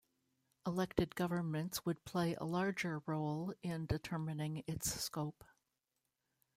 [0.65, 5.43] Elected governments would play a larger role in determining its scope.